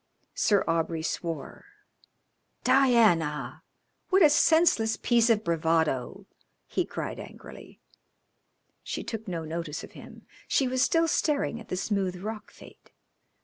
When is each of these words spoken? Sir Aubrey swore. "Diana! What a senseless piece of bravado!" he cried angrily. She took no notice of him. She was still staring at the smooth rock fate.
Sir 0.33 0.63
Aubrey 0.67 1.03
swore. 1.03 1.63
"Diana! 2.63 3.61
What 4.09 4.23
a 4.23 4.31
senseless 4.31 4.97
piece 4.97 5.29
of 5.29 5.43
bravado!" 5.43 6.25
he 6.65 6.85
cried 6.85 7.19
angrily. 7.19 7.79
She 8.81 9.03
took 9.03 9.27
no 9.27 9.45
notice 9.45 9.83
of 9.83 9.91
him. 9.91 10.25
She 10.47 10.67
was 10.67 10.81
still 10.81 11.07
staring 11.07 11.59
at 11.59 11.67
the 11.67 11.77
smooth 11.77 12.15
rock 12.15 12.49
fate. 12.49 12.89